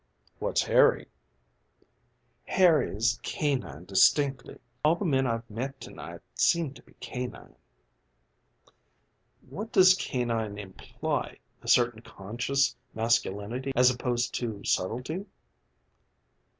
"What's 0.39 0.63
Harry?" 0.63 1.05
"Harry's 2.45 3.19
canine 3.21 3.85
distinctly. 3.85 4.57
All 4.83 4.95
the 4.95 5.05
men 5.05 5.27
I've 5.27 5.47
to 5.81 5.91
night 5.91 6.21
seem 6.33 6.73
to 6.73 6.81
be 6.81 6.95
canine." 6.99 7.55
"What 9.47 9.71
does 9.71 9.93
canine 9.93 10.57
imply? 10.57 11.37
A 11.61 11.67
certain 11.67 12.01
conscious 12.01 12.75
masculinity 12.95 13.73
as 13.75 13.91
opposed 13.91 14.33
to 14.39 14.63
subtlety?" 14.63 15.27